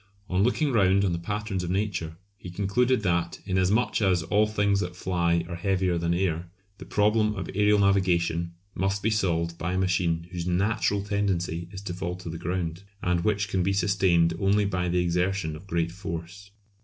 [0.31, 4.79] On looking round on the patterns of Nature, he concluded that, inasmuch as all things
[4.79, 9.73] that fly are heavier than air, the problem of aërial navigation must be solved by
[9.73, 13.73] a machine whose natural tendency is to fall to the ground, and which can be
[13.73, 16.49] sustained only by the exertion of great force.